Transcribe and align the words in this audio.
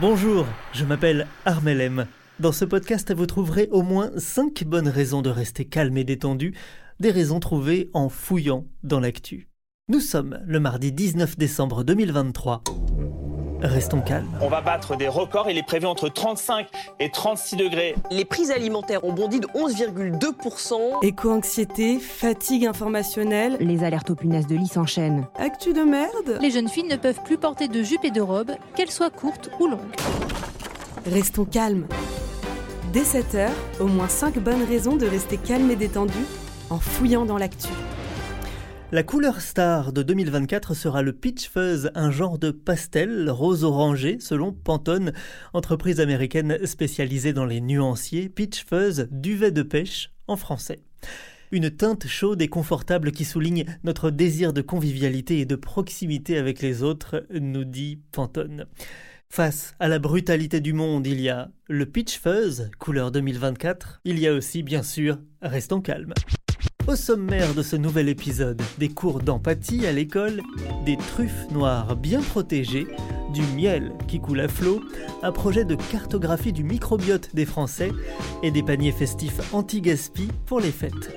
Bonjour, 0.00 0.46
je 0.72 0.84
m'appelle 0.84 1.26
Armelem. 1.44 2.06
Dans 2.38 2.52
ce 2.52 2.64
podcast, 2.64 3.14
vous 3.14 3.26
trouverez 3.26 3.68
au 3.70 3.82
moins 3.82 4.10
5 4.16 4.64
bonnes 4.64 4.88
raisons 4.88 5.22
de 5.22 5.30
rester 5.30 5.64
calme 5.64 5.96
et 5.96 6.04
détendu, 6.04 6.54
des 7.00 7.10
raisons 7.10 7.40
trouvées 7.40 7.90
en 7.94 8.08
fouillant 8.08 8.66
dans 8.82 9.00
l'actu. 9.00 9.48
Nous 9.88 10.00
sommes 10.00 10.38
le 10.46 10.60
mardi 10.60 10.92
19 10.92 11.38
décembre 11.38 11.84
2023. 11.84 12.64
Restons 13.64 14.02
calmes. 14.02 14.28
On 14.42 14.48
va 14.48 14.60
battre 14.60 14.94
des 14.94 15.08
records. 15.08 15.48
Il 15.50 15.56
est 15.56 15.62
prévu 15.66 15.86
entre 15.86 16.10
35 16.10 16.66
et 17.00 17.10
36 17.10 17.56
degrés. 17.56 17.94
Les 18.10 18.26
prix 18.26 18.52
alimentaires 18.52 19.04
ont 19.04 19.12
bondi 19.14 19.40
de 19.40 19.46
11,2%. 19.48 20.74
Éco-anxiété, 21.02 21.98
fatigue 21.98 22.66
informationnelle, 22.66 23.56
Les 23.60 23.82
alertes 23.82 24.10
aux 24.10 24.14
punaises 24.14 24.46
de 24.46 24.54
lit 24.56 24.66
s'enchaînent. 24.68 25.26
actu 25.38 25.72
de 25.72 25.80
merde. 25.80 26.38
Les 26.42 26.50
jeunes 26.50 26.68
filles 26.68 26.88
ne 26.88 26.96
peuvent 26.96 27.22
plus 27.24 27.38
porter 27.38 27.66
de 27.68 27.82
jupe 27.82 28.04
et 28.04 28.10
de 28.10 28.20
robe, 28.20 28.52
qu'elles 28.76 28.90
soient 28.90 29.08
courtes 29.10 29.48
ou 29.58 29.66
longues. 29.66 29.80
Restons 31.06 31.46
calmes. 31.46 31.86
Dès 32.92 33.02
7h, 33.02 33.48
au 33.80 33.86
moins 33.86 34.08
5 34.08 34.38
bonnes 34.40 34.64
raisons 34.64 34.96
de 34.96 35.06
rester 35.06 35.38
calme 35.38 35.70
et 35.70 35.76
détendu 35.76 36.12
en 36.68 36.78
fouillant 36.78 37.24
dans 37.24 37.38
l'actu. 37.38 37.68
La 38.92 39.02
couleur 39.02 39.40
star 39.40 39.92
de 39.92 40.02
2024 40.02 40.74
sera 40.74 41.02
le 41.02 41.12
Peach 41.12 41.48
Fuzz, 41.48 41.90
un 41.94 42.10
genre 42.10 42.38
de 42.38 42.50
pastel 42.50 43.28
rose-orangé 43.28 44.18
selon 44.20 44.52
Pantone, 44.52 45.12
entreprise 45.52 46.00
américaine 46.00 46.64
spécialisée 46.64 47.32
dans 47.32 47.46
les 47.46 47.60
nuanciers. 47.60 48.28
Peach 48.28 48.64
Fuzz, 48.68 49.08
duvet 49.10 49.50
de 49.50 49.62
pêche 49.62 50.12
en 50.28 50.36
français. 50.36 50.80
Une 51.50 51.70
teinte 51.70 52.06
chaude 52.06 52.42
et 52.42 52.48
confortable 52.48 53.10
qui 53.10 53.24
souligne 53.24 53.64
notre 53.82 54.10
désir 54.10 54.52
de 54.52 54.62
convivialité 54.62 55.40
et 55.40 55.46
de 55.46 55.56
proximité 55.56 56.38
avec 56.38 56.62
les 56.62 56.82
autres, 56.82 57.26
nous 57.30 57.64
dit 57.64 58.00
Pantone. 58.12 58.66
Face 59.28 59.74
à 59.80 59.88
la 59.88 59.98
brutalité 59.98 60.60
du 60.60 60.72
monde, 60.72 61.06
il 61.06 61.20
y 61.20 61.28
a 61.28 61.50
le 61.68 61.86
Peach 61.86 62.20
Fuzz, 62.20 62.70
couleur 62.78 63.10
2024. 63.10 64.02
Il 64.04 64.20
y 64.20 64.28
a 64.28 64.34
aussi, 64.34 64.62
bien 64.62 64.84
sûr, 64.84 65.18
Restons 65.42 65.80
calmes. 65.80 66.14
Au 66.86 66.96
sommaire 66.96 67.54
de 67.54 67.62
ce 67.62 67.76
nouvel 67.76 68.10
épisode, 68.10 68.60
des 68.78 68.90
cours 68.90 69.20
d'empathie 69.20 69.86
à 69.86 69.92
l'école, 69.92 70.42
des 70.84 70.98
truffes 70.98 71.50
noires 71.50 71.96
bien 71.96 72.20
protégées, 72.20 72.86
du 73.32 73.40
miel 73.56 73.92
qui 74.06 74.20
coule 74.20 74.40
à 74.40 74.48
flot, 74.48 74.82
un 75.22 75.32
projet 75.32 75.64
de 75.64 75.76
cartographie 75.76 76.52
du 76.52 76.62
microbiote 76.62 77.34
des 77.34 77.46
Français 77.46 77.90
et 78.42 78.50
des 78.50 78.62
paniers 78.62 78.92
festifs 78.92 79.40
anti-gaspi 79.54 80.28
pour 80.44 80.60
les 80.60 80.72
fêtes. 80.72 81.16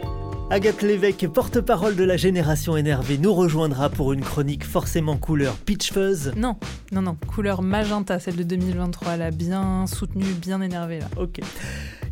Agathe 0.49 0.81
Lévesque, 0.81 1.27
porte-parole 1.27 1.97
de 1.97 2.05
la 2.05 2.15
génération 2.15 2.77
énervée, 2.77 3.17
nous 3.17 3.33
rejoindra 3.33 3.89
pour 3.89 4.13
une 4.13 4.21
chronique 4.21 4.63
forcément 4.63 5.17
couleur 5.17 5.55
Peach 5.57 5.91
Fuzz. 5.91 6.31
Non, 6.37 6.55
non, 6.93 7.01
non, 7.01 7.17
couleur 7.27 7.61
magenta, 7.61 8.17
celle 8.17 8.37
de 8.37 8.43
2023, 8.43 9.15
elle 9.15 9.21
a 9.23 9.31
bien 9.31 9.85
soutenu, 9.87 10.23
bien 10.23 10.61
énervé 10.61 10.99
là. 10.99 11.09
Ok. 11.17 11.41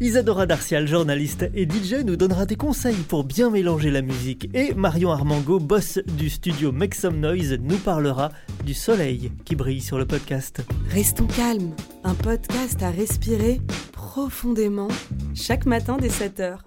Isadora 0.02 0.46
Darcial, 0.46 0.86
journaliste 0.86 1.46
et 1.54 1.64
DJ, 1.64 2.04
nous 2.06 2.18
donnera 2.18 2.46
des 2.46 2.58
conseils 2.58 3.04
pour 3.08 3.24
bien 3.24 3.50
mélanger 3.50 3.90
la 3.90 4.02
musique. 4.02 4.50
Et 4.54 4.74
Marion 4.74 5.14
Armango, 5.14 5.60
boss 5.60 6.00
du 6.18 6.30
studio 6.30 6.74
Make 6.74 6.96
Some 6.96 7.22
Noise, 7.22 7.58
nous 7.62 7.78
parlera 7.78 8.32
du 8.66 8.74
soleil 8.74 9.32
qui 9.46 9.56
brille 9.56 9.82
sur 9.82 9.98
le 9.98 10.06
podcast. 10.06 10.62
Restons 10.90 11.28
calmes. 11.28 11.74
Un 12.04 12.16
podcast 12.16 12.84
à 12.84 12.92
respirer 12.92 13.62
profondément 13.94 14.90
chaque 15.34 15.66
matin 15.66 15.96
dès 15.98 16.10
7h. 16.10 16.58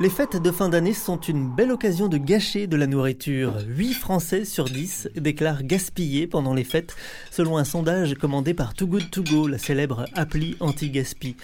Les 0.00 0.10
fêtes 0.10 0.36
de 0.36 0.50
fin 0.50 0.68
d'année 0.68 0.92
sont 0.92 1.20
une 1.20 1.48
belle 1.48 1.70
occasion 1.70 2.08
de 2.08 2.18
gâcher 2.18 2.66
de 2.66 2.76
la 2.76 2.88
nourriture. 2.88 3.54
8 3.68 3.94
Français 3.94 4.44
sur 4.44 4.64
10 4.64 5.10
déclarent 5.14 5.62
gaspiller 5.62 6.26
pendant 6.26 6.52
les 6.52 6.64
fêtes, 6.64 6.96
selon 7.30 7.58
un 7.58 7.64
sondage 7.64 8.14
commandé 8.14 8.54
par 8.54 8.74
Too 8.74 8.88
Good 8.88 9.10
To 9.12 9.22
Go, 9.22 9.46
la 9.46 9.56
célèbre 9.56 10.06
appli 10.14 10.56
anti-gaspi. 10.58 11.36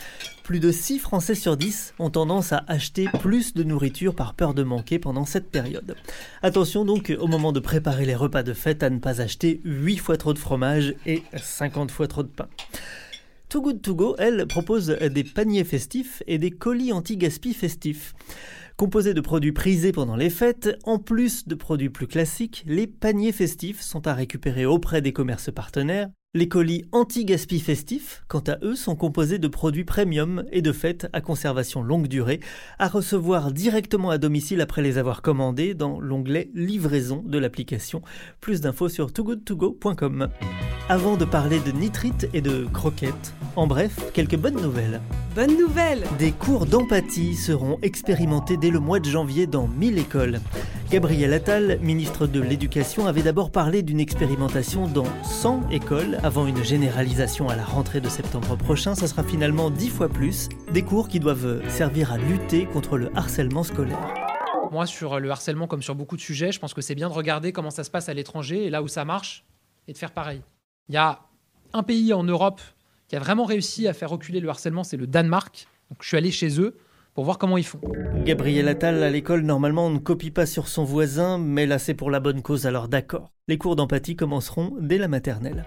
Plus 0.43 0.59
de 0.59 0.73
6 0.73 0.99
Français 0.99 1.37
sur 1.37 1.57
10 1.57 1.95
ont 2.01 2.11
tendance 2.11 2.53
à 2.53 2.65
acheter 2.67 3.07
plus 3.21 3.55
de 3.55 3.63
nourriture 3.63 4.17
par 4.17 4.35
peur 4.35 4.53
de 4.53 4.65
manquer 4.65 4.99
pendant 4.99 5.27
cette 5.27 5.49
période. 5.49 5.95
Attention 6.43 6.85
donc 6.85 7.15
au 7.21 7.29
moment 7.29 7.53
de 7.53 7.61
préparer 7.61 8.05
les 8.05 8.17
repas 8.17 8.43
de 8.43 8.53
fête 8.53 8.83
à 8.83 8.91
ne 8.91 8.99
pas 8.99 9.21
acheter 9.21 9.61
8 9.65 9.99
fois 9.99 10.17
trop 10.17 10.35
de 10.35 10.41
fromage 10.41 10.97
et 11.07 11.23
50 11.41 11.93
fois 11.93 12.09
trop 12.09 12.25
de 12.25 12.29
pain. 12.29 12.49
Too 13.51 13.63
Good 13.63 13.83
To 13.83 13.97
Go, 13.97 14.15
elle, 14.17 14.47
propose 14.47 14.87
des 14.87 15.25
paniers 15.25 15.65
festifs 15.65 16.23
et 16.29 16.39
des 16.39 16.53
colis 16.53 16.93
anti-gaspi 16.93 17.53
festifs. 17.53 18.15
Composés 18.77 19.13
de 19.13 19.21
produits 19.21 19.51
prisés 19.51 19.91
pendant 19.91 20.15
les 20.15 20.31
fêtes, 20.31 20.79
en 20.85 21.01
plus 21.01 21.49
de 21.49 21.57
produits 21.57 21.91
plus 21.91 22.07
classiques, 22.07 22.63
les 22.69 22.87
paniers 22.87 23.33
festifs 23.33 23.81
sont 23.81 24.07
à 24.07 24.15
récupérer 24.15 24.67
auprès 24.67 25.03
des 25.03 25.13
commerces 25.13 25.51
partenaires. 25.51 26.11
Les 26.33 26.47
colis 26.47 26.85
anti-gaspi 26.93 27.59
festifs, 27.59 28.23
quant 28.29 28.45
à 28.47 28.57
eux, 28.63 28.77
sont 28.77 28.95
composés 28.95 29.41
de 29.41 29.49
produits 29.49 29.83
premium 29.83 30.45
et 30.53 30.63
de 30.63 30.71
fêtes 30.71 31.09
à 31.13 31.21
conservation 31.21 31.83
longue 31.83 32.07
durée, 32.07 32.39
à 32.79 32.87
recevoir 32.87 33.51
directement 33.51 34.11
à 34.11 34.19
domicile 34.19 34.61
après 34.61 34.81
les 34.81 34.97
avoir 34.97 35.23
commandés 35.23 35.75
dans 35.75 35.99
l'onglet 35.99 36.49
livraison 36.55 37.25
de 37.27 37.37
l'application. 37.37 38.01
Plus 38.41 38.61
d'infos 38.61 38.89
sur 38.89 39.13
toogoodtogo.com. 39.13 40.29
Avant 40.89 41.17
de 41.17 41.25
parler 41.25 41.59
de 41.59 41.73
nitrite 41.73 42.29
et 42.33 42.41
de 42.41 42.65
croquettes, 42.73 43.35
en 43.57 43.67
bref, 43.67 43.99
quelques 44.13 44.39
bonnes 44.39 44.63
nouvelles. 44.63 45.01
Bonne 45.35 45.59
nouvelle 45.59 46.05
Des 46.21 46.31
cours 46.31 46.67
d'empathie 46.67 47.35
seront 47.35 47.81
expérimentés 47.83 48.57
dès 48.57 48.71
le 48.71 48.79
mois 48.79 49.01
de 49.01 49.11
janvier 49.11 49.49
dans 49.49 49.67
1000 49.67 49.99
écoles. 49.99 50.39
Gabriel 50.91 51.33
Attal, 51.33 51.79
ministre 51.83 52.27
de 52.27 52.41
l'Éducation, 52.41 53.07
avait 53.07 53.23
d'abord 53.23 53.53
parlé 53.53 53.85
d'une 53.85 54.01
expérimentation 54.01 54.89
dans 54.89 55.07
100 55.23 55.71
écoles 55.71 56.19
avant 56.25 56.49
une 56.49 56.65
généralisation 56.65 57.49
à 57.49 57.55
la 57.55 57.63
rentrée 57.65 58.01
de 58.01 58.09
septembre 58.09 58.57
prochain. 58.57 58.97
Ça 58.97 59.07
sera 59.07 59.23
finalement 59.23 59.71
10 59.71 59.89
fois 59.89 60.09
plus. 60.09 60.49
Des 60.73 60.83
cours 60.83 61.07
qui 61.07 61.21
doivent 61.21 61.63
servir 61.69 62.11
à 62.11 62.19
lutter 62.19 62.67
contre 62.67 62.99
le 62.99 63.17
harcèlement 63.17 63.63
scolaire. 63.63 64.13
Moi, 64.73 64.85
sur 64.85 65.21
le 65.21 65.31
harcèlement, 65.31 65.69
comme 65.69 65.81
sur 65.81 65.95
beaucoup 65.95 66.17
de 66.17 66.23
sujets, 66.23 66.51
je 66.51 66.59
pense 66.59 66.75
que 66.75 66.81
c'est 66.81 66.97
bien 66.97 67.09
de 67.09 67.15
regarder 67.15 67.53
comment 67.53 67.71
ça 67.71 67.85
se 67.85 67.91
passe 67.93 68.09
à 68.09 68.15
l'étranger 68.15 68.65
et 68.65 68.71
là 68.71 68.83
où 68.83 68.89
ça 68.89 69.05
marche, 69.05 69.45
et 69.87 69.93
de 69.93 69.99
faire 69.99 70.11
pareil. 70.11 70.43
Il 70.89 70.97
y 70.97 70.99
a 70.99 71.21
un 71.73 71.85
pays 71.85 72.13
en 72.13 72.25
Europe 72.25 72.61
qui 73.07 73.15
a 73.15 73.21
vraiment 73.21 73.45
réussi 73.45 73.87
à 73.87 73.95
faire 73.95 74.11
reculer 74.11 74.41
le 74.41 74.49
harcèlement, 74.49 74.83
c'est 74.83 74.97
le 74.97 75.07
Danemark. 75.07 75.69
Donc, 75.89 75.99
je 76.03 76.09
suis 76.09 76.17
allé 76.17 76.33
chez 76.33 76.61
eux 76.61 76.77
pour 77.15 77.25
voir 77.25 77.39
comment 77.39 77.59
ils 77.59 77.65
font. 77.65 77.81
Gabriel 78.25 78.69
Attal, 78.69 79.03
à 79.03 79.11
l'école, 79.11 79.43
normalement, 79.43 79.87
on 79.87 79.91
ne 79.91 79.99
copie 79.99 80.31
pas 80.31 80.47
sur 80.47 80.69
son 80.69 80.85
voisin, 80.85 81.39
mais 81.39 81.67
là, 81.67 81.79
c'est 81.79 81.95
pour 81.95 82.11
la 82.11 82.21
bonne 82.21 82.43
cause, 82.43 82.67
alors 82.67 82.89
d'accord. 82.89 83.33
Les 83.49 83.59
cours 83.59 83.77
d'empathie 83.77 84.17
commenceront 84.17 84.75
dès 84.81 84.99
la 84.99 85.09
maternelle. 85.09 85.65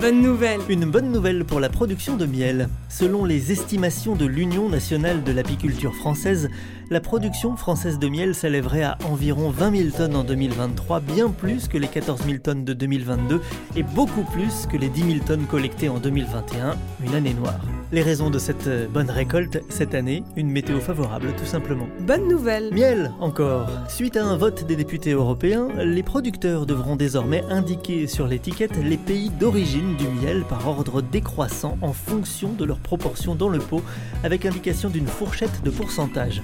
Bonne 0.00 0.20
nouvelle 0.20 0.60
Une 0.68 0.86
bonne 0.86 1.12
nouvelle 1.12 1.44
pour 1.44 1.60
la 1.60 1.68
production 1.68 2.16
de 2.16 2.26
miel. 2.26 2.68
Selon 2.88 3.24
les 3.24 3.52
estimations 3.52 4.16
de 4.16 4.26
l'Union 4.26 4.68
nationale 4.68 5.22
de 5.22 5.30
l'apiculture 5.30 5.94
française, 5.94 6.50
la 6.90 7.00
production 7.00 7.56
française 7.56 8.00
de 8.00 8.08
miel 8.08 8.34
s'élèverait 8.34 8.82
à 8.82 8.98
environ 9.08 9.50
20 9.50 9.76
000 9.76 9.90
tonnes 9.96 10.16
en 10.16 10.24
2023, 10.24 11.00
bien 11.00 11.30
plus 11.30 11.68
que 11.68 11.78
les 11.78 11.88
14 11.88 12.24
000 12.24 12.38
tonnes 12.38 12.64
de 12.64 12.74
2022 12.74 13.40
et 13.76 13.84
beaucoup 13.84 14.24
plus 14.24 14.66
que 14.66 14.76
les 14.76 14.88
10 14.88 15.12
000 15.12 15.24
tonnes 15.24 15.46
collectées 15.46 15.88
en 15.88 15.98
2021, 15.98 16.76
une 17.06 17.14
année 17.14 17.34
noire. 17.34 17.64
Les 17.92 18.02
raisons 18.02 18.30
de 18.30 18.38
cette 18.38 18.66
euh, 18.66 18.88
bonne 18.88 19.10
récolte 19.10 19.62
cette 19.68 19.94
année, 19.94 20.24
une 20.36 20.50
météo 20.50 20.80
favorable 20.80 21.32
tout 21.36 21.44
simplement. 21.44 21.86
Bonne 22.00 22.28
nouvelle 22.28 22.72
Miel 22.72 23.12
encore. 23.20 23.68
Suite 23.88 24.16
à 24.16 24.24
un 24.24 24.36
vote 24.36 24.66
des 24.66 24.74
députés 24.74 25.12
européens, 25.12 25.68
les 25.78 26.02
producteurs 26.02 26.66
devront 26.66 26.96
désormais 26.96 27.44
indiquer 27.50 28.06
sur 28.06 28.26
l'étiquette 28.26 28.76
les 28.82 28.96
pays 28.96 29.30
d'origine 29.30 29.96
du 29.96 30.08
miel 30.08 30.44
par 30.48 30.66
ordre 30.66 31.02
décroissant 31.02 31.78
en 31.82 31.92
fonction 31.92 32.52
de 32.52 32.64
leur 32.64 32.78
proportion 32.78 33.34
dans 33.34 33.48
le 33.48 33.58
pot, 33.58 33.82
avec 34.24 34.46
indication 34.46 34.88
d'une 34.88 35.06
fourchette 35.06 35.62
de 35.62 35.70
pourcentage. 35.70 36.42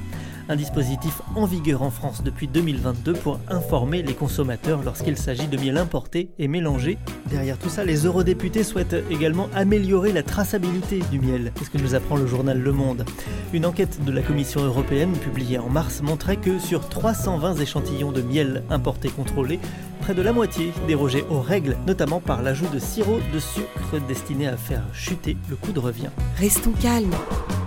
Un 0.51 0.57
dispositif 0.57 1.23
en 1.37 1.47
vigueur 1.47 1.83
en 1.83 1.91
France 1.91 2.23
depuis 2.25 2.49
2022 2.49 3.13
pour 3.13 3.39
informer 3.49 4.03
les 4.03 4.15
consommateurs 4.15 4.83
lorsqu'il 4.85 5.17
s'agit 5.17 5.47
de 5.47 5.57
miel 5.57 5.79
importé 5.79 6.31
et 6.41 6.49
mélangé. 6.49 6.99
Derrière 7.27 7.57
tout 7.57 7.69
ça, 7.69 7.85
les 7.85 8.05
eurodéputés 8.05 8.65
souhaitent 8.65 8.97
également 9.11 9.49
améliorer 9.55 10.13
la 10.13 10.25
traçabilité 10.25 11.03
du 11.13 11.21
miel, 11.21 11.53
c'est 11.57 11.67
ce 11.67 11.71
que 11.71 11.79
nous 11.79 11.95
apprend 11.95 12.17
le 12.17 12.27
journal 12.27 12.59
Le 12.59 12.73
Monde. 12.73 13.05
Une 13.53 13.65
enquête 13.65 14.05
de 14.05 14.11
la 14.11 14.23
Commission 14.23 14.61
européenne 14.61 15.13
publiée 15.13 15.59
en 15.59 15.69
mars 15.69 16.03
montrait 16.03 16.37
que 16.37 16.59
sur 16.59 16.89
320 16.89 17.55
échantillons 17.55 18.11
de 18.11 18.21
miel 18.21 18.65
importé 18.71 19.09
contrôlés, 19.09 19.61
près 20.01 20.15
de 20.15 20.23
la 20.23 20.33
moitié 20.33 20.73
dérogeaient 20.89 21.27
aux 21.31 21.41
règles, 21.41 21.77
notamment 21.87 22.19
par 22.19 22.43
l'ajout 22.43 22.69
de 22.73 22.81
sirop 22.81 23.21
de 23.33 23.39
sucre 23.39 24.05
destiné 24.09 24.49
à 24.49 24.57
faire 24.57 24.83
chuter 24.93 25.37
le 25.49 25.55
coût 25.55 25.71
de 25.71 25.79
revient. 25.79 26.11
Restons 26.39 26.73
calmes, 26.81 27.15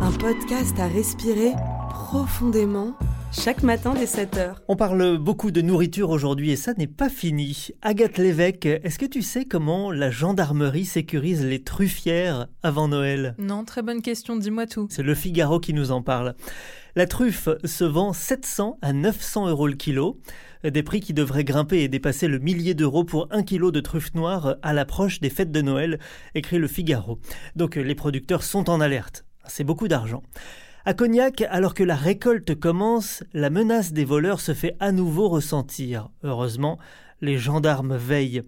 un 0.02 0.12
podcast 0.12 0.78
à 0.80 0.88
respirer 0.88 1.54
profondément 2.14 2.94
chaque 3.32 3.64
matin 3.64 3.96
dès 3.96 4.06
7h. 4.06 4.58
On 4.68 4.76
parle 4.76 5.18
beaucoup 5.18 5.50
de 5.50 5.62
nourriture 5.62 6.12
aujourd'hui 6.12 6.52
et 6.52 6.56
ça 6.56 6.76
n'est 6.78 6.86
pas 6.86 7.10
fini. 7.10 7.70
Agathe 7.82 8.20
Lévesque, 8.20 8.68
est-ce 8.68 9.00
que 9.00 9.08
tu 9.08 9.24
sais 9.24 9.46
comment 9.46 9.92
la 9.92 10.12
gendarmerie 10.12 10.86
sécurise 10.86 11.44
les 11.44 11.64
truffières 11.64 12.50
avant 12.62 12.88
Noël? 12.88 13.34
Non, 13.40 13.66
très 13.66 13.82
bonne 13.82 14.04
question, 14.04 14.36
dis-moi 14.36 14.68
tout. 14.68 14.86
C'est 14.92 15.02
le 15.02 15.16
Figaro 15.16 15.60
qui 15.60 15.74
nous 15.74 15.90
en 15.92 16.04
parle. 16.04 16.36
La 16.96 17.08
truffe 17.08 17.50
se 17.64 17.84
vend 17.84 18.14
700 18.14 18.78
à 18.84 18.94
900 18.94 19.48
euros 19.48 19.66
le 19.66 19.74
kilo, 19.74 20.20
des 20.64 20.84
prix 20.84 21.00
qui 21.00 21.16
devraient 21.16 21.44
grimper 21.44 21.80
et 21.80 21.88
dépasser 21.88 22.28
le 22.28 22.38
millier 22.38 22.76
d'euros 22.76 23.06
pour 23.06 23.28
un 23.32 23.42
kilo 23.42 23.72
de 23.72 23.80
truffe 23.80 24.14
noire 24.14 24.58
à 24.62 24.74
l'approche 24.74 25.20
des 25.20 25.32
fêtes 25.32 25.52
de 25.52 25.62
Noël, 25.64 25.98
écrit 26.36 26.60
le 26.60 26.68
Figaro. 26.68 27.18
Donc 27.56 27.76
les 27.76 27.96
producteurs 27.96 28.44
sont 28.44 28.70
en 28.70 28.82
alerte. 28.82 29.26
C'est 29.48 29.64
beaucoup 29.64 29.88
d'argent. 29.88 30.22
À 30.86 30.94
Cognac, 30.94 31.46
alors 31.50 31.74
que 31.74 31.84
la 31.84 31.96
récolte 31.96 32.60
commence, 32.60 33.24
la 33.34 33.50
menace 33.50 33.94
des 33.94 34.04
voleurs 34.04 34.42
se 34.42 34.54
fait 34.54 34.76
à 34.82 34.92
nouveau 34.92 35.30
ressentir. 35.30 36.10
Heureusement, 36.26 36.78
les 37.22 37.38
gendarmes 37.38 37.96
veillent. 37.96 38.42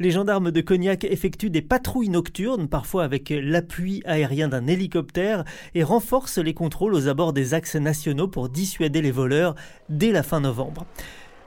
Les 0.00 0.10
gendarmes 0.10 0.52
de 0.52 0.60
Cognac 0.62 1.04
effectuent 1.04 1.50
des 1.50 1.60
patrouilles 1.60 2.08
nocturnes, 2.08 2.66
parfois 2.66 3.04
avec 3.04 3.28
l'appui 3.28 4.02
aérien 4.06 4.48
d'un 4.48 4.68
hélicoptère, 4.68 5.44
et 5.74 5.82
renforcent 5.82 6.38
les 6.38 6.54
contrôles 6.54 6.94
aux 6.94 7.08
abords 7.08 7.34
des 7.34 7.52
axes 7.52 7.76
nationaux 7.76 8.26
pour 8.26 8.48
dissuader 8.48 9.02
les 9.02 9.10
voleurs 9.10 9.54
dès 9.90 10.12
la 10.12 10.22
fin 10.22 10.40
novembre. 10.40 10.86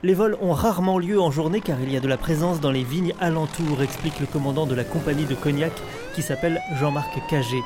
Les 0.04 0.14
vols 0.14 0.38
ont 0.40 0.52
rarement 0.52 1.00
lieu 1.00 1.20
en 1.20 1.32
journée 1.32 1.60
car 1.60 1.80
il 1.80 1.90
y 1.90 1.96
a 1.96 2.00
de 2.00 2.06
la 2.06 2.18
présence 2.18 2.60
dans 2.60 2.70
les 2.70 2.84
vignes 2.84 3.14
alentours, 3.18 3.82
explique 3.82 4.20
le 4.20 4.26
commandant 4.26 4.66
de 4.66 4.76
la 4.76 4.84
compagnie 4.84 5.24
de 5.24 5.34
Cognac 5.34 5.72
qui 6.14 6.22
s'appelle 6.22 6.60
Jean-Marc 6.78 7.18
Cagé. 7.28 7.58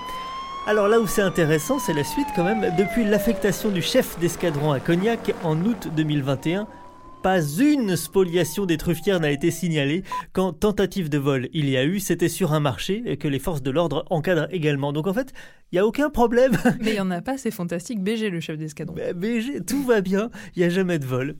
Alors 0.67 0.89
là 0.89 1.01
où 1.01 1.07
c'est 1.07 1.23
intéressant, 1.23 1.79
c'est 1.79 1.95
la 1.95 2.05
suite 2.05 2.29
quand 2.37 2.45
même. 2.45 2.75
Depuis 2.77 3.05
l'affectation 3.05 3.71
du 3.71 3.83
chef 3.83 4.19
d'escadron 4.19 4.73
à 4.73 4.79
Cognac 4.79 5.33
en 5.43 5.59
août 5.65 5.89
2021, 5.97 6.69
pas 7.23 7.43
une 7.43 7.97
spoliation 7.97 8.67
des 8.67 8.77
truffières 8.77 9.21
n'a 9.21 9.31
été 9.31 9.51
signalée. 9.51 10.05
Quand 10.33 10.53
tentative 10.53 11.09
de 11.09 11.19
vol 11.19 11.49
il 11.53 11.69
y 11.69 11.77
a 11.77 11.85
eu, 11.85 11.99
c'était 11.99 12.29
sur 12.29 12.53
un 12.53 12.61
marché 12.61 13.03
et 13.07 13.17
que 13.17 13.27
les 13.27 13.39
forces 13.39 13.63
de 13.63 13.71
l'ordre 13.71 14.05
encadrent 14.11 14.49
également. 14.51 14.93
Donc 14.93 15.07
en 15.07 15.15
fait, 15.15 15.33
il 15.73 15.77
n'y 15.77 15.79
a 15.81 15.87
aucun 15.87 16.09
problème. 16.11 16.53
Mais 16.81 16.91
il 16.91 16.95
n'y 16.95 17.01
en 17.01 17.11
a 17.11 17.21
pas, 17.21 17.37
c'est 17.37 17.51
fantastique. 17.51 18.03
BG, 18.03 18.31
le 18.31 18.41
chef 18.41 18.57
d'escadron. 18.57 18.95
BG, 19.15 19.65
tout 19.67 19.83
va 19.83 20.03
bien, 20.03 20.31
il 20.55 20.61
n'y 20.61 20.65
a 20.67 20.71
jamais 20.71 20.99
de 20.99 21.07
vol. 21.07 21.37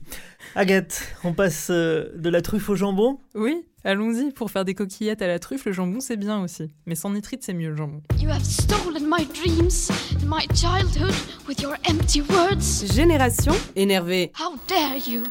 Agathe, 0.55 1.03
on 1.23 1.33
passe 1.33 1.69
euh, 1.69 2.09
de 2.15 2.29
la 2.29 2.41
truffe 2.41 2.69
au 2.69 2.75
jambon? 2.75 3.19
Oui, 3.35 3.65
allons-y. 3.83 4.31
Pour 4.31 4.51
faire 4.51 4.65
des 4.65 4.73
coquillettes 4.73 5.21
à 5.21 5.27
la 5.27 5.39
truffe, 5.39 5.65
le 5.65 5.71
jambon 5.71 5.99
c'est 5.99 6.17
bien 6.17 6.41
aussi. 6.41 6.71
Mais 6.85 6.95
sans 6.95 7.09
nitrite, 7.09 7.43
c'est 7.43 7.53
mieux 7.53 7.69
le 7.69 7.75
jambon. 7.75 8.01
You 8.19 8.29
have 8.29 8.43
stolen 8.43 9.03
my 9.05 9.25
dreams 9.25 9.89
and 9.91 10.27
my 10.27 10.47
childhood 10.55 11.13
with 11.47 11.61
your 11.61 11.75
empty 11.89 12.21
words. 12.21 12.85
Génération 12.93 13.53
énervée. 13.75 14.31
How 14.39 14.55
dare 14.67 14.97
you? 15.07 15.23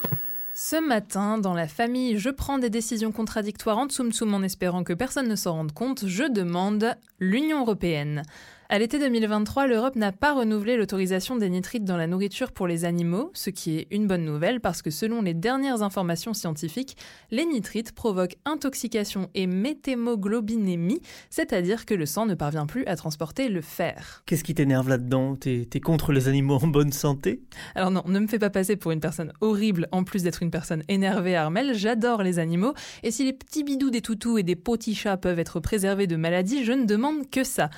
Ce 0.52 0.76
matin, 0.76 1.38
dans 1.38 1.54
la 1.54 1.68
famille, 1.68 2.18
je 2.18 2.28
prends 2.28 2.58
des 2.58 2.70
décisions 2.70 3.12
contradictoires 3.12 3.78
en 3.78 3.88
tsum 3.88 4.12
tsum 4.12 4.34
en 4.34 4.42
espérant 4.42 4.84
que 4.84 4.92
personne 4.92 5.28
ne 5.28 5.36
s'en 5.36 5.52
rende 5.52 5.72
compte. 5.72 6.06
Je 6.06 6.24
demande 6.24 6.96
l'Union 7.18 7.60
européenne. 7.60 8.24
À 8.72 8.78
l'été 8.78 9.00
2023, 9.00 9.66
l'Europe 9.66 9.96
n'a 9.96 10.12
pas 10.12 10.32
renouvelé 10.32 10.76
l'autorisation 10.76 11.34
des 11.34 11.50
nitrites 11.50 11.82
dans 11.82 11.96
la 11.96 12.06
nourriture 12.06 12.52
pour 12.52 12.68
les 12.68 12.84
animaux, 12.84 13.32
ce 13.34 13.50
qui 13.50 13.78
est 13.78 13.88
une 13.90 14.06
bonne 14.06 14.24
nouvelle 14.24 14.60
parce 14.60 14.80
que 14.80 14.90
selon 14.92 15.22
les 15.22 15.34
dernières 15.34 15.82
informations 15.82 16.34
scientifiques, 16.34 16.96
les 17.32 17.46
nitrites 17.46 17.90
provoquent 17.90 18.36
intoxication 18.44 19.28
et 19.34 19.48
méthémoglobinémie, 19.48 21.00
c'est-à-dire 21.30 21.84
que 21.84 21.94
le 21.94 22.06
sang 22.06 22.26
ne 22.26 22.34
parvient 22.36 22.66
plus 22.66 22.86
à 22.86 22.94
transporter 22.94 23.48
le 23.48 23.60
fer. 23.60 24.22
Qu'est-ce 24.26 24.44
qui 24.44 24.54
t'énerve 24.54 24.88
là-dedans? 24.88 25.34
T'es 25.34 25.66
contre 25.82 26.12
les 26.12 26.28
animaux 26.28 26.58
en 26.62 26.68
bonne 26.68 26.92
santé? 26.92 27.42
Alors 27.74 27.90
non, 27.90 28.04
ne 28.06 28.20
me 28.20 28.28
fais 28.28 28.38
pas 28.38 28.50
passer 28.50 28.76
pour 28.76 28.92
une 28.92 29.00
personne 29.00 29.32
horrible 29.40 29.88
en 29.90 30.04
plus 30.04 30.22
d'être 30.22 30.44
une 30.44 30.52
personne 30.52 30.84
énervée, 30.86 31.34
Armel. 31.34 31.74
J'adore 31.74 32.22
les 32.22 32.38
animaux 32.38 32.74
et 33.02 33.10
si 33.10 33.24
les 33.24 33.32
petits 33.32 33.64
bidous 33.64 33.90
des 33.90 34.00
toutous 34.00 34.38
et 34.38 34.44
des 34.44 34.54
petits 34.54 34.94
chats 34.94 35.16
peuvent 35.16 35.40
être 35.40 35.58
préservés 35.58 36.06
de 36.06 36.14
maladies, 36.14 36.64
je 36.64 36.70
ne 36.70 36.84
demande 36.84 37.28
que 37.30 37.42
ça. 37.42 37.68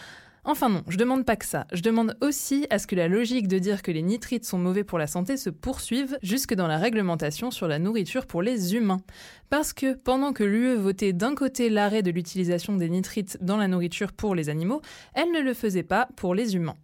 Enfin 0.44 0.68
non, 0.68 0.82
je 0.88 0.96
demande 0.96 1.24
pas 1.24 1.36
que 1.36 1.44
ça. 1.44 1.68
Je 1.72 1.82
demande 1.82 2.16
aussi 2.20 2.66
à 2.68 2.80
ce 2.80 2.88
que 2.88 2.96
la 2.96 3.06
logique 3.06 3.46
de 3.46 3.60
dire 3.60 3.80
que 3.80 3.92
les 3.92 4.02
nitrites 4.02 4.44
sont 4.44 4.58
mauvais 4.58 4.82
pour 4.82 4.98
la 4.98 5.06
santé 5.06 5.36
se 5.36 5.50
poursuive 5.50 6.18
jusque 6.20 6.54
dans 6.54 6.66
la 6.66 6.78
réglementation 6.78 7.52
sur 7.52 7.68
la 7.68 7.78
nourriture 7.78 8.26
pour 8.26 8.42
les 8.42 8.74
humains. 8.74 9.02
Parce 9.50 9.72
que 9.72 9.94
pendant 9.94 10.32
que 10.32 10.42
l'UE 10.42 10.74
votait 10.74 11.12
d'un 11.12 11.36
côté 11.36 11.70
l'arrêt 11.70 12.02
de 12.02 12.10
l'utilisation 12.10 12.74
des 12.74 12.88
nitrites 12.88 13.38
dans 13.40 13.56
la 13.56 13.68
nourriture 13.68 14.12
pour 14.12 14.34
les 14.34 14.48
animaux, 14.48 14.82
elle 15.14 15.30
ne 15.30 15.40
le 15.40 15.54
faisait 15.54 15.84
pas 15.84 16.08
pour 16.16 16.34
les 16.34 16.56
humains. 16.56 16.76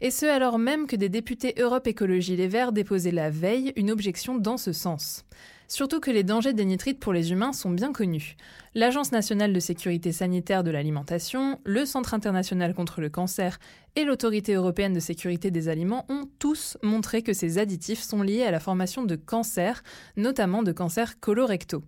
Et 0.00 0.10
ce 0.10 0.24
alors 0.24 0.58
même 0.58 0.86
que 0.86 0.96
des 0.96 1.10
députés 1.10 1.54
Europe 1.58 1.86
Écologie 1.86 2.36
Les 2.36 2.48
Verts 2.48 2.72
déposaient 2.72 3.10
la 3.10 3.28
veille 3.28 3.74
une 3.76 3.90
objection 3.90 4.38
dans 4.38 4.56
ce 4.56 4.72
sens. 4.72 5.26
Surtout 5.72 6.00
que 6.00 6.10
les 6.10 6.22
dangers 6.22 6.52
des 6.52 6.66
nitrites 6.66 7.00
pour 7.00 7.14
les 7.14 7.32
humains 7.32 7.54
sont 7.54 7.70
bien 7.70 7.94
connus. 7.94 8.36
L'Agence 8.74 9.10
nationale 9.10 9.54
de 9.54 9.58
sécurité 9.58 10.12
sanitaire 10.12 10.64
de 10.64 10.70
l'alimentation, 10.70 11.60
le 11.64 11.86
Centre 11.86 12.12
international 12.12 12.74
contre 12.74 13.00
le 13.00 13.08
cancer 13.08 13.58
et 13.96 14.04
l'Autorité 14.04 14.52
européenne 14.52 14.92
de 14.92 15.00
sécurité 15.00 15.50
des 15.50 15.70
aliments 15.70 16.04
ont 16.10 16.28
tous 16.38 16.76
montré 16.82 17.22
que 17.22 17.32
ces 17.32 17.56
additifs 17.56 18.02
sont 18.02 18.20
liés 18.20 18.42
à 18.42 18.50
la 18.50 18.60
formation 18.60 19.02
de 19.02 19.16
cancers, 19.16 19.82
notamment 20.18 20.62
de 20.62 20.72
cancers 20.72 21.18
colorectaux. 21.20 21.82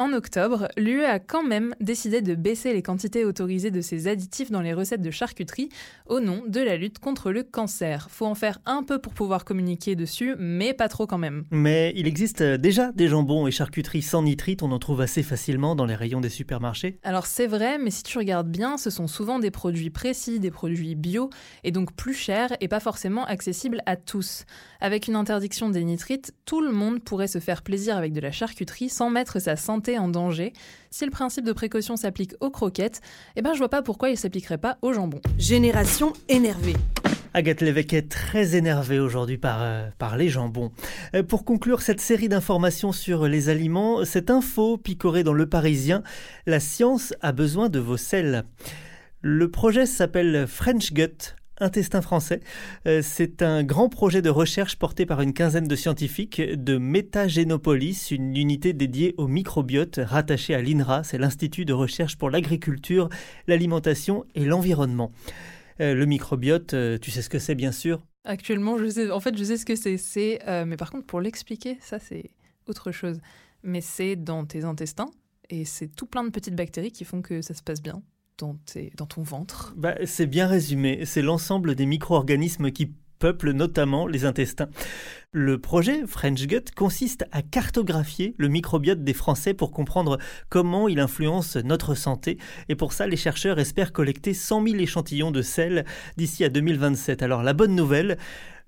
En 0.00 0.12
octobre, 0.12 0.68
l'UE 0.76 1.04
a 1.04 1.18
quand 1.18 1.42
même 1.42 1.74
décidé 1.80 2.22
de 2.22 2.36
baisser 2.36 2.72
les 2.72 2.82
quantités 2.82 3.24
autorisées 3.24 3.72
de 3.72 3.80
ces 3.80 4.06
additifs 4.06 4.48
dans 4.48 4.60
les 4.60 4.72
recettes 4.72 5.02
de 5.02 5.10
charcuterie 5.10 5.70
au 6.06 6.20
nom 6.20 6.44
de 6.46 6.60
la 6.60 6.76
lutte 6.76 7.00
contre 7.00 7.32
le 7.32 7.42
cancer. 7.42 8.06
Faut 8.08 8.26
en 8.26 8.36
faire 8.36 8.60
un 8.64 8.84
peu 8.84 9.00
pour 9.00 9.12
pouvoir 9.12 9.44
communiquer 9.44 9.96
dessus, 9.96 10.36
mais 10.38 10.72
pas 10.72 10.86
trop 10.86 11.08
quand 11.08 11.18
même. 11.18 11.46
Mais 11.50 11.92
il 11.96 12.06
existe 12.06 12.44
déjà 12.44 12.92
des 12.92 13.08
jambons 13.08 13.48
et 13.48 13.50
charcuteries 13.50 14.02
sans 14.02 14.22
nitrite, 14.22 14.62
on 14.62 14.70
en 14.70 14.78
trouve 14.78 15.00
assez 15.00 15.24
facilement 15.24 15.74
dans 15.74 15.84
les 15.84 15.96
rayons 15.96 16.20
des 16.20 16.28
supermarchés. 16.28 17.00
Alors 17.02 17.26
c'est 17.26 17.48
vrai, 17.48 17.76
mais 17.78 17.90
si 17.90 18.04
tu 18.04 18.18
regardes 18.18 18.52
bien, 18.52 18.78
ce 18.78 18.90
sont 18.90 19.08
souvent 19.08 19.40
des 19.40 19.50
produits 19.50 19.90
précis, 19.90 20.38
des 20.38 20.52
produits 20.52 20.94
bio, 20.94 21.28
et 21.64 21.72
donc 21.72 21.92
plus 21.92 22.14
chers 22.14 22.56
et 22.60 22.68
pas 22.68 22.78
forcément 22.78 23.24
accessibles 23.24 23.82
à 23.84 23.96
tous. 23.96 24.44
Avec 24.80 25.08
une 25.08 25.16
interdiction 25.16 25.70
des 25.70 25.82
nitrites, 25.82 26.36
tout 26.44 26.60
le 26.60 26.70
monde 26.70 27.02
pourrait 27.02 27.26
se 27.26 27.40
faire 27.40 27.62
plaisir 27.62 27.96
avec 27.96 28.12
de 28.12 28.20
la 28.20 28.30
charcuterie 28.30 28.90
sans 28.90 29.10
mettre 29.10 29.40
sa 29.40 29.56
santé 29.56 29.87
en 29.96 30.08
danger. 30.08 30.52
Si 30.90 31.04
le 31.04 31.10
principe 31.10 31.44
de 31.44 31.52
précaution 31.52 31.96
s'applique 31.96 32.34
aux 32.40 32.50
croquettes, 32.50 33.00
eh 33.36 33.42
ben 33.42 33.54
je 33.54 33.58
vois 33.58 33.70
pas 33.70 33.82
pourquoi 33.82 34.10
il 34.10 34.18
s'appliquerait 34.18 34.58
pas 34.58 34.76
au 34.82 34.92
jambon. 34.92 35.20
Génération 35.38 36.12
énervée. 36.28 36.74
Agathe 37.34 37.60
Lévesque 37.60 37.92
est 37.92 38.10
très 38.10 38.56
énervée 38.56 38.98
aujourd'hui 38.98 39.38
par, 39.38 39.58
euh, 39.62 39.88
par 39.98 40.16
les 40.16 40.28
jambons. 40.28 40.72
Euh, 41.14 41.22
pour 41.22 41.44
conclure 41.44 41.82
cette 41.82 42.00
série 42.00 42.28
d'informations 42.28 42.90
sur 42.92 43.28
les 43.28 43.48
aliments, 43.48 44.04
cette 44.04 44.30
info 44.30 44.76
picorée 44.76 45.22
dans 45.22 45.34
Le 45.34 45.48
Parisien, 45.48 46.02
la 46.46 46.58
science 46.58 47.14
a 47.20 47.32
besoin 47.32 47.68
de 47.68 47.78
vos 47.78 47.96
selles. 47.96 48.44
Le 49.20 49.50
projet 49.50 49.86
s'appelle 49.86 50.46
French 50.46 50.92
Gut, 50.92 51.36
intestin 51.60 52.02
français. 52.02 52.40
Euh, 52.86 53.00
c'est 53.02 53.42
un 53.42 53.62
grand 53.64 53.88
projet 53.88 54.22
de 54.22 54.30
recherche 54.30 54.76
porté 54.76 55.06
par 55.06 55.20
une 55.20 55.32
quinzaine 55.32 55.68
de 55.68 55.76
scientifiques 55.76 56.40
de 56.40 56.78
Métagénopolis, 56.78 58.10
une 58.10 58.36
unité 58.36 58.72
dédiée 58.72 59.14
au 59.16 59.28
microbiote 59.28 60.00
rattachée 60.02 60.54
à 60.54 60.62
l'INRA, 60.62 61.04
c'est 61.04 61.18
l'Institut 61.18 61.64
de 61.64 61.72
recherche 61.72 62.16
pour 62.16 62.30
l'agriculture, 62.30 63.08
l'alimentation 63.46 64.24
et 64.34 64.44
l'environnement. 64.44 65.12
Euh, 65.80 65.94
le 65.94 66.06
microbiote, 66.06 66.74
euh, 66.74 66.98
tu 66.98 67.10
sais 67.10 67.22
ce 67.22 67.28
que 67.28 67.38
c'est 67.38 67.54
bien 67.54 67.72
sûr? 67.72 68.02
Actuellement, 68.24 68.78
je 68.78 68.88
sais, 68.88 69.10
en 69.10 69.20
fait, 69.20 69.36
je 69.36 69.44
sais 69.44 69.56
ce 69.56 69.64
que 69.64 69.76
c'est, 69.76 69.96
c'est 69.96 70.40
mais 70.66 70.76
par 70.76 70.90
contre, 70.90 71.06
pour 71.06 71.20
l'expliquer, 71.20 71.78
ça 71.80 71.98
c'est 71.98 72.30
autre 72.66 72.92
chose. 72.92 73.20
Mais 73.62 73.80
c'est 73.80 74.16
dans 74.16 74.44
tes 74.44 74.64
intestins 74.64 75.10
et 75.50 75.64
c'est 75.64 75.88
tout 75.88 76.06
plein 76.06 76.24
de 76.24 76.30
petites 76.30 76.54
bactéries 76.54 76.92
qui 76.92 77.04
font 77.04 77.22
que 77.22 77.42
ça 77.42 77.54
se 77.54 77.62
passe 77.62 77.82
bien 77.82 78.02
dans, 78.38 79.06
ton 79.06 79.22
ventre 79.22 79.74
bah, 79.76 79.94
C'est 80.04 80.26
bien 80.26 80.46
résumé. 80.46 81.04
C'est 81.04 81.22
l'ensemble 81.22 81.74
des 81.74 81.86
micro-organismes 81.86 82.70
qui 82.70 82.94
peuplent 83.18 83.50
notamment 83.50 84.06
les 84.06 84.24
intestins. 84.24 84.68
Le 85.32 85.58
projet 85.58 86.06
French 86.06 86.46
Gut 86.46 86.70
consiste 86.74 87.24
à 87.32 87.42
cartographier 87.42 88.34
le 88.38 88.48
microbiote 88.48 89.02
des 89.02 89.12
Français 89.12 89.54
pour 89.54 89.72
comprendre 89.72 90.18
comment 90.48 90.88
il 90.88 91.00
influence 91.00 91.56
notre 91.56 91.94
santé. 91.94 92.38
Et 92.68 92.76
pour 92.76 92.92
ça, 92.92 93.06
les 93.06 93.16
chercheurs 93.16 93.58
espèrent 93.58 93.92
collecter 93.92 94.34
100 94.34 94.64
000 94.68 94.76
échantillons 94.76 95.32
de 95.32 95.42
sel 95.42 95.84
d'ici 96.16 96.44
à 96.44 96.48
2027. 96.48 97.22
Alors 97.22 97.42
la 97.42 97.52
bonne 97.52 97.74
nouvelle, 97.74 98.18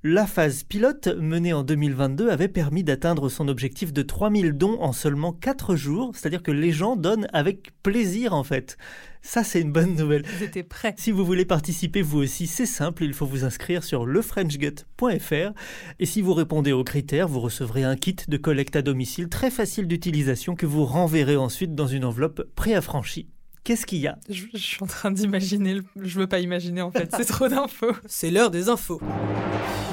La 0.02 0.26
phase 0.26 0.62
pilote 0.62 1.09
menée 1.09 1.52
en 1.52 1.62
2022 1.62 2.30
avait 2.30 2.49
permis 2.49 2.83
d'atteindre 2.83 3.28
son 3.28 3.49
objectif 3.49 3.92
de 3.92 4.00
3000 4.00 4.52
dons 4.52 4.80
en 4.80 4.95
seulement 4.95 5.35
4 5.35 5.76
jours, 5.76 6.12
c'est-à-dire 6.14 6.42
que 6.42 6.50
les 6.50 6.73
gens 6.73 6.97
donnent 6.97 7.28
avec 7.35 7.73
plaisir 7.83 8.33
en 8.33 8.42
fait. 8.42 8.78
Ça, 9.21 9.45
c'est 9.45 9.61
une 9.61 9.73
bonne 9.73 9.97
nouvelle. 9.97 10.25
Vous 10.25 10.45
étiez 10.45 10.62
prêts. 10.62 10.95
Si 10.97 11.11
vous 11.11 11.26
voulez 11.26 11.45
participer 11.45 12.00
vous 12.00 12.21
aussi, 12.21 12.47
c'est 12.47 12.64
simple, 12.64 13.04
il 13.04 13.12
faut 13.12 13.26
vous 13.26 13.45
inscrire 13.45 13.85
sur 13.85 14.07
lefrenchgut.fr. 14.07 15.52
Et 15.99 16.07
si 16.07 16.23
vous 16.23 16.33
répondez 16.33 16.73
aux 16.73 16.83
critères, 16.83 17.28
vous 17.28 17.40
recevrez 17.40 17.85
un 17.85 17.97
kit 17.97 18.16
de 18.26 18.37
collecte 18.38 18.76
à 18.76 18.83
domicile 18.83 19.28
très 19.28 19.50
facile 19.50 19.87
d'utilisation 19.87 20.54
que 20.54 20.64
vous 20.64 20.87
renverrez 20.87 21.37
ensuite 21.37 21.75
dans 21.75 21.87
une 21.87 22.07
enveloppe 22.07 22.49
préaffranchie. 22.57 23.28
Qu'est-ce 23.62 23.84
qu'il 23.84 23.98
y 23.98 24.06
a? 24.06 24.16
Je, 24.28 24.44
je, 24.54 24.58
suis 24.58 24.82
en 24.82 24.86
train 24.86 25.10
d'imaginer, 25.10 25.74
le... 25.74 25.84
je 26.00 26.18
veux 26.18 26.26
pas 26.26 26.40
imaginer 26.40 26.80
en 26.80 26.90
fait, 26.90 27.10
c'est 27.14 27.26
trop 27.26 27.48
d'infos. 27.48 27.92
C'est 28.06 28.30
l'heure 28.30 28.50
des 28.50 28.68
infos. 28.70 29.00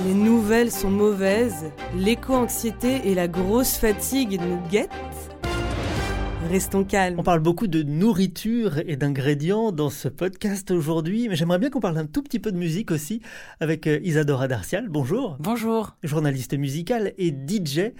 Les 0.05 0.13
nouvelles 0.13 0.71
sont 0.71 0.89
mauvaises, 0.89 1.65
l'éco-anxiété 1.95 3.01
et 3.09 3.13
la 3.13 3.27
grosse 3.27 3.77
fatigue 3.77 4.39
nous 4.39 4.61
guettent. 4.69 4.91
Restons 6.49 6.85
calmes. 6.85 7.19
On 7.19 7.23
parle 7.23 7.41
beaucoup 7.41 7.67
de 7.67 7.83
nourriture 7.83 8.77
et 8.77 8.95
d'ingrédients 8.95 9.73
dans 9.73 9.89
ce 9.89 10.07
podcast 10.07 10.71
aujourd'hui, 10.71 11.27
mais 11.27 11.35
j'aimerais 11.35 11.59
bien 11.59 11.69
qu'on 11.69 11.81
parle 11.81 11.97
un 11.97 12.05
tout 12.05 12.23
petit 12.23 12.39
peu 12.39 12.53
de 12.53 12.57
musique 12.57 12.89
aussi 12.89 13.21
avec 13.59 13.85
euh, 13.85 13.99
Isadora 14.01 14.47
Darcial. 14.47 14.87
Bonjour. 14.87 15.35
Bonjour. 15.41 15.97
Journaliste 16.03 16.53
musicale 16.57 17.11
et 17.17 17.31
DJ. 17.31 17.91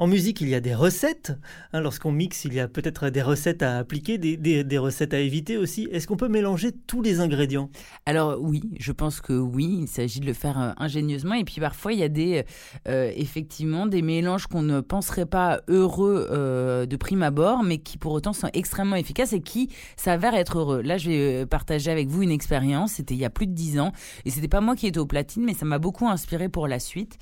En 0.00 0.06
musique, 0.06 0.40
il 0.40 0.48
y 0.48 0.54
a 0.54 0.60
des 0.60 0.76
recettes. 0.76 1.32
Hein, 1.72 1.80
Lorsqu'on 1.80 2.12
mixe, 2.12 2.44
il 2.44 2.54
y 2.54 2.60
a 2.60 2.68
peut-être 2.68 3.10
des 3.10 3.20
recettes 3.20 3.64
à 3.64 3.78
appliquer, 3.78 4.16
des, 4.16 4.78
recettes 4.78 5.12
à 5.12 5.18
éviter 5.18 5.56
aussi. 5.56 5.88
Est-ce 5.90 6.06
qu'on 6.06 6.16
peut 6.16 6.28
mélanger 6.28 6.70
tous 6.70 7.02
les 7.02 7.18
ingrédients? 7.18 7.68
Alors 8.06 8.40
oui, 8.40 8.62
je 8.78 8.92
pense 8.92 9.20
que 9.20 9.32
oui, 9.32 9.80
il 9.82 9.88
s'agit 9.88 10.20
de 10.20 10.26
le 10.26 10.34
faire 10.34 10.60
euh, 10.60 10.70
ingénieusement. 10.76 11.34
Et 11.34 11.42
puis 11.42 11.60
parfois, 11.60 11.92
il 11.92 11.98
y 11.98 12.04
a 12.04 12.08
des, 12.08 12.44
euh, 12.86 13.10
effectivement 13.16 13.86
des 13.86 14.02
mélanges 14.02 14.46
qu'on 14.46 14.62
ne 14.62 14.80
penserait 14.80 15.26
pas 15.26 15.62
heureux 15.66 16.28
euh, 16.30 16.86
de 16.86 16.96
prime 16.96 17.24
abord, 17.24 17.64
mais 17.64 17.78
qui 17.78 17.98
pour 17.98 18.12
autant 18.12 18.32
sont 18.32 18.50
extrêmement 18.52 18.94
efficaces 18.94 19.32
et 19.32 19.40
qui 19.40 19.68
s'avèrent 19.96 20.36
être 20.36 20.58
heureux. 20.58 20.80
Là, 20.80 20.96
je 20.96 21.10
vais 21.10 21.46
partager 21.46 21.90
avec 21.90 22.06
vous 22.06 22.22
une 22.22 22.30
expérience. 22.30 22.92
C'était 22.92 23.14
il 23.14 23.20
y 23.20 23.24
a 23.24 23.30
plus 23.30 23.48
de 23.48 23.52
dix 23.52 23.80
ans. 23.80 23.90
Et 24.24 24.30
c'était 24.30 24.46
pas 24.46 24.60
moi 24.60 24.76
qui 24.76 24.86
étais 24.86 25.00
au 25.00 25.06
platine, 25.06 25.44
mais 25.44 25.54
ça 25.54 25.64
m'a 25.64 25.80
beaucoup 25.80 26.06
inspiré 26.06 26.48
pour 26.48 26.68
la 26.68 26.78
suite. 26.78 27.18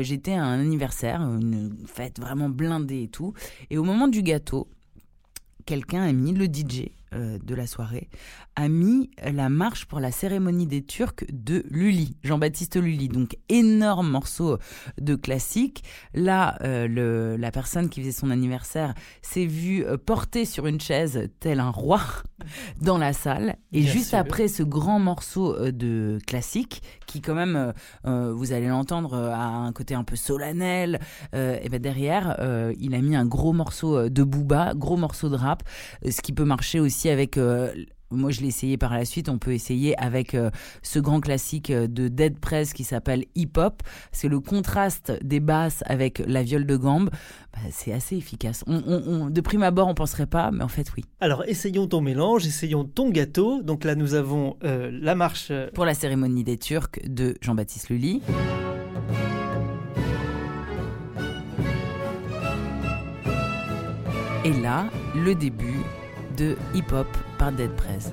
J'étais 0.00 0.32
à 0.32 0.42
un 0.42 0.60
anniversaire, 0.60 1.20
une 1.20 1.76
fête 1.86 2.13
vraiment 2.20 2.48
blindé 2.48 3.02
et 3.02 3.08
tout. 3.08 3.34
Et 3.70 3.78
au 3.78 3.84
moment 3.84 4.08
du 4.08 4.22
gâteau, 4.22 4.68
quelqu'un 5.66 6.02
a 6.02 6.12
mis 6.12 6.32
le 6.32 6.46
DJ 6.46 6.90
euh, 7.14 7.38
de 7.42 7.54
la 7.54 7.66
soirée 7.66 8.08
a 8.56 8.68
mis 8.68 9.10
la 9.22 9.48
marche 9.48 9.86
pour 9.86 10.00
la 10.00 10.12
cérémonie 10.12 10.66
des 10.66 10.82
Turcs 10.82 11.24
de 11.32 11.64
Lully, 11.70 12.16
Jean-Baptiste 12.22 12.76
Lully. 12.76 13.08
Donc 13.08 13.36
énorme 13.48 14.10
morceau 14.10 14.58
de 15.00 15.14
classique. 15.16 15.82
Là, 16.14 16.56
euh, 16.62 16.86
le, 16.86 17.36
la 17.36 17.50
personne 17.50 17.88
qui 17.88 18.00
faisait 18.00 18.12
son 18.12 18.30
anniversaire 18.30 18.94
s'est 19.22 19.46
vue 19.46 19.84
euh, 19.84 19.96
portée 19.96 20.44
sur 20.44 20.66
une 20.66 20.80
chaise 20.80 21.28
tel 21.40 21.58
un 21.58 21.70
roi 21.70 22.00
dans 22.80 22.98
la 22.98 23.12
salle. 23.12 23.56
Et 23.72 23.80
Bien 23.80 23.92
juste 23.92 24.10
sûr. 24.10 24.18
après 24.18 24.46
ce 24.46 24.62
grand 24.62 25.00
morceau 25.00 25.70
de 25.70 26.18
classique, 26.26 26.82
qui 27.06 27.20
quand 27.20 27.34
même, 27.34 27.72
euh, 28.06 28.32
vous 28.32 28.52
allez 28.52 28.68
l'entendre, 28.68 29.14
a 29.16 29.46
un 29.46 29.72
côté 29.72 29.94
un 29.94 30.04
peu 30.04 30.16
solennel, 30.16 31.00
et 31.32 31.68
ben 31.68 31.80
derrière, 31.80 32.36
il 32.78 32.94
a 32.94 33.00
mis 33.00 33.16
un 33.16 33.24
gros 33.26 33.52
morceau 33.52 34.08
de 34.08 34.22
booba, 34.22 34.74
gros 34.74 34.96
morceau 34.96 35.28
de 35.28 35.36
rap, 35.36 35.62
ce 36.08 36.20
qui 36.20 36.32
peut 36.32 36.44
marcher 36.44 36.80
aussi 36.80 37.03
avec 37.10 37.36
euh, 37.38 37.72
moi, 38.10 38.30
je 38.30 38.42
l'ai 38.42 38.48
essayé 38.48 38.76
par 38.76 38.92
la 38.94 39.04
suite. 39.04 39.28
On 39.28 39.38
peut 39.38 39.52
essayer 39.54 39.98
avec 40.00 40.34
euh, 40.34 40.50
ce 40.82 41.00
grand 41.00 41.18
classique 41.20 41.70
euh, 41.70 41.88
de 41.88 42.06
Dead 42.06 42.38
Press 42.38 42.72
qui 42.72 42.84
s'appelle 42.84 43.24
Hip 43.34 43.52
Hop. 43.56 43.82
C'est 44.12 44.28
le 44.28 44.38
contraste 44.38 45.12
des 45.24 45.40
basses 45.40 45.82
avec 45.86 46.22
la 46.24 46.44
viole 46.44 46.64
de 46.64 46.76
gambe. 46.76 47.10
Bah, 47.52 47.58
c'est 47.72 47.92
assez 47.92 48.16
efficace. 48.16 48.62
On, 48.68 48.76
on- 48.86 49.02
on- 49.08 49.30
de 49.30 49.40
prime 49.40 49.64
abord, 49.64 49.88
on 49.88 49.94
penserait 49.94 50.26
pas, 50.26 50.52
mais 50.52 50.62
en 50.62 50.68
fait, 50.68 50.86
oui. 50.96 51.04
Alors, 51.20 51.42
essayons 51.46 51.88
ton 51.88 52.00
mélange, 52.02 52.46
essayons 52.46 52.84
ton 52.84 53.10
gâteau. 53.10 53.62
Donc 53.62 53.82
là, 53.82 53.96
nous 53.96 54.14
avons 54.14 54.56
euh, 54.62 54.90
la 54.92 55.16
marche. 55.16 55.50
Pour 55.74 55.84
la 55.84 55.94
cérémonie 55.94 56.44
des 56.44 56.58
Turcs 56.58 57.00
de 57.04 57.34
Jean-Baptiste 57.40 57.88
Lully. 57.88 58.22
Et 64.44 64.52
là, 64.52 64.86
le 65.16 65.34
début 65.34 65.80
de 66.36 66.56
Hip 66.74 66.92
Hop 66.92 67.06
par 67.38 67.52
Dead 67.52 67.70
Press. 67.70 68.12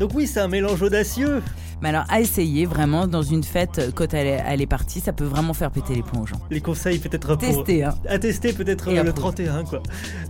Donc 0.00 0.10
oui, 0.14 0.26
c'est 0.26 0.40
un 0.40 0.48
mélange 0.48 0.82
audacieux. 0.82 1.42
Mais 1.82 1.90
alors, 1.90 2.04
à 2.08 2.20
essayer 2.20 2.66
vraiment 2.66 3.06
dans 3.06 3.22
une 3.22 3.44
fête, 3.44 3.92
quand 3.94 4.14
elle 4.14 4.26
est, 4.26 4.42
elle 4.46 4.62
est 4.62 4.66
partie, 4.66 5.00
ça 5.00 5.12
peut 5.12 5.24
vraiment 5.24 5.54
faire 5.54 5.70
péter 5.70 5.94
les 5.94 6.02
plombs 6.02 6.22
aux 6.22 6.26
gens. 6.26 6.40
Les 6.50 6.60
conseils 6.60 6.98
peut-être 6.98 7.36
pour... 7.36 7.38
Tester, 7.38 7.84
hein. 7.84 7.94
À 8.08 8.18
tester 8.18 8.52
peut-être 8.52 8.88
Et 8.88 8.98
euh, 8.98 9.02
le 9.02 9.10
approuve. 9.10 9.34
31, 9.34 9.64
quoi. 9.64 9.82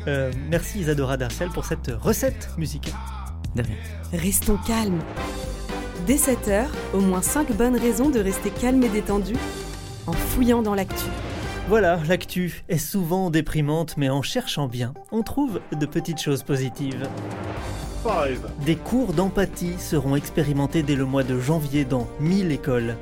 Euh, 0.06 0.33
merci 0.50 0.80
Isadora 0.80 1.16
Darcial 1.16 1.50
pour 1.50 1.64
cette 1.64 1.90
recette 2.00 2.50
musicale. 2.59 2.94
De 3.54 3.62
rien. 3.62 3.76
Restons 4.12 4.59
calmes. 4.66 5.00
Dès 6.06 6.16
7h, 6.16 6.64
au 6.92 7.00
moins 7.00 7.23
5 7.23 7.56
bonnes 7.56 7.76
raisons 7.76 8.11
de 8.11 8.21
rester 8.21 8.50
calme 8.50 8.83
et 8.83 8.88
détendu 8.88 9.35
en 10.06 10.12
fouillant 10.12 10.61
dans 10.61 10.75
l'actu. 10.75 11.06
Voilà, 11.66 11.99
l'actu 12.06 12.62
est 12.68 12.76
souvent 12.76 13.30
déprimante, 13.30 13.97
mais 13.97 14.11
en 14.11 14.21
cherchant 14.21 14.68
bien, 14.68 14.92
on 15.12 15.23
trouve 15.23 15.61
de 15.73 15.87
petites 15.87 16.21
choses 16.21 16.42
positives. 16.42 17.09
Des 18.66 18.76
cours 18.76 19.14
d'empathie 19.14 19.78
seront 19.78 20.14
expérimentés 20.14 20.83
dès 20.83 20.94
le 20.94 21.06
mois 21.06 21.23
de 21.23 21.40
janvier 21.40 21.87
dans 21.87 22.06
1000 22.21 22.52
écoles. 22.52 22.97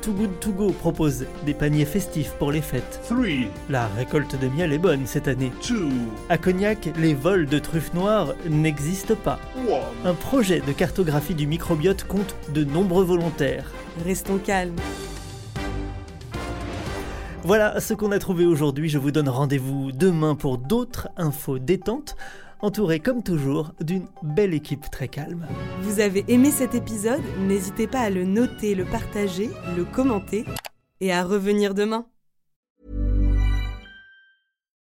Too 0.00 0.12
Good 0.12 0.38
To 0.38 0.52
Go 0.52 0.70
propose 0.70 1.26
des 1.44 1.54
paniers 1.54 1.84
festifs 1.84 2.30
pour 2.38 2.52
les 2.52 2.60
fêtes. 2.62 3.00
La 3.68 3.88
récolte 3.88 4.38
de 4.38 4.46
miel 4.46 4.72
est 4.72 4.78
bonne 4.78 5.06
cette 5.06 5.26
année. 5.26 5.50
À 6.28 6.38
Cognac, 6.38 6.90
les 6.98 7.14
vols 7.14 7.46
de 7.46 7.58
truffes 7.58 7.94
noires 7.94 8.34
n'existent 8.48 9.16
pas. 9.16 9.40
Un 10.04 10.14
projet 10.14 10.60
de 10.60 10.70
cartographie 10.70 11.34
du 11.34 11.48
microbiote 11.48 12.04
compte 12.04 12.36
de 12.54 12.62
nombreux 12.62 13.04
volontaires. 13.04 13.72
Restons 14.04 14.38
calmes. 14.38 14.76
Voilà 17.44 17.80
ce 17.80 17.94
qu'on 17.94 18.12
a 18.12 18.18
trouvé 18.18 18.44
aujourd'hui. 18.44 18.88
Je 18.88 18.98
vous 18.98 19.10
donne 19.10 19.28
rendez-vous 19.28 19.92
demain 19.92 20.34
pour 20.34 20.58
d'autres 20.58 21.08
infos 21.16 21.58
détentes, 21.58 22.16
entourées 22.60 23.00
comme 23.00 23.22
toujours 23.22 23.72
d'une 23.80 24.06
belle 24.22 24.54
équipe 24.54 24.90
très 24.90 25.08
calme. 25.08 25.46
Vous 25.82 26.00
avez 26.00 26.24
aimé 26.28 26.50
cet 26.50 26.74
épisode? 26.74 27.22
N'hésitez 27.46 27.86
pas 27.86 28.00
à 28.00 28.10
le 28.10 28.24
noter, 28.24 28.74
le 28.74 28.84
partager, 28.84 29.50
le 29.76 29.84
commenter 29.84 30.44
et 31.00 31.12
à 31.12 31.24
revenir 31.24 31.74
demain. 31.74 32.06